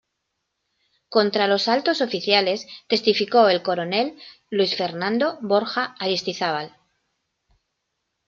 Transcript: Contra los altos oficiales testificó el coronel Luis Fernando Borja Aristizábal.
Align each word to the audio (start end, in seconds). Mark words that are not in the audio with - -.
Contra 1.09 1.45
los 1.47 1.67
altos 1.67 2.01
oficiales 2.01 2.65
testificó 2.87 3.49
el 3.49 3.61
coronel 3.61 4.17
Luis 4.49 4.75
Fernando 4.75 5.37
Borja 5.43 5.95
Aristizábal. 5.99 6.75